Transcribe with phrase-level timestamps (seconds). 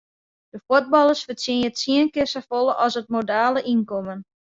[0.51, 4.19] Dy fuotballers fertsjinje tsien kear safolle as it modale ynkommen.